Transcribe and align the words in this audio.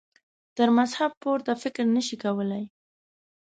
تر 0.57 0.67
مذهب 0.77 1.11
پورته 1.21 1.53
فکر 1.63 1.85
نه 1.95 2.01
شي 2.07 2.15
کولای. 2.23 2.65